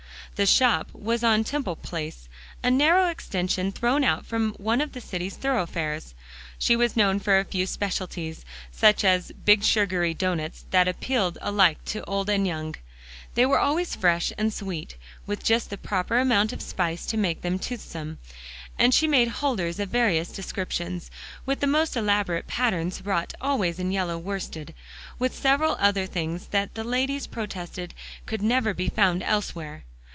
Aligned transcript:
The 0.35 0.45
shop 0.47 0.89
was 0.91 1.23
on 1.23 1.43
Temple 1.43 1.75
Place, 1.75 2.27
a 2.63 2.71
narrow 2.71 3.09
extension 3.09 3.71
thrown 3.71 4.03
out 4.03 4.25
from 4.25 4.53
one 4.53 4.81
of 4.81 4.93
the 4.93 5.01
city's 5.01 5.35
thoroughfares. 5.35 6.15
She 6.57 6.75
was 6.75 6.95
known 6.97 7.19
for 7.19 7.37
a 7.37 7.45
few 7.45 7.67
specialties; 7.67 8.43
such 8.71 9.03
as 9.05 9.31
big 9.45 9.63
sugary 9.63 10.15
doughnuts 10.15 10.65
that 10.71 10.87
appealed 10.87 11.37
alike 11.41 11.77
to 11.85 12.03
old 12.05 12.27
and 12.27 12.47
young. 12.47 12.73
They 13.35 13.45
were 13.45 13.59
always 13.59 13.93
fresh 13.93 14.33
and 14.35 14.51
sweet, 14.51 14.95
with 15.27 15.43
just 15.43 15.69
the 15.69 15.77
proper 15.77 16.17
amount 16.17 16.53
of 16.53 16.61
spice 16.63 17.05
to 17.07 17.17
make 17.17 17.43
them 17.43 17.59
toothsome; 17.59 18.17
and 18.79 18.95
she 18.95 19.07
made 19.07 19.27
holders 19.27 19.79
of 19.79 19.89
various 19.89 20.29
descriptions, 20.31 21.11
with 21.45 21.59
the 21.59 21.67
most 21.67 21.95
elaborate 21.95 22.47
patterns 22.47 23.05
wrought 23.05 23.35
always 23.41 23.77
in 23.77 23.91
yellow 23.91 24.17
worsted; 24.17 24.73
with 25.19 25.35
several 25.35 25.77
other 25.79 26.07
things 26.07 26.47
that 26.47 26.73
the 26.73 26.83
ladies 26.85 27.27
protested 27.27 27.93
could 28.25 28.41
never 28.41 28.73
be 28.73 28.89
found 28.89 29.21
elsewhere. 29.21 29.83